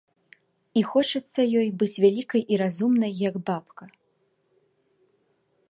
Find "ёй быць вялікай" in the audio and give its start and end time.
1.59-2.41